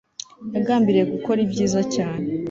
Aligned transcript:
yagambiriye 0.55 1.05
gukora 1.13 1.39
ibyiza 1.45 1.81
cyane 1.95 2.25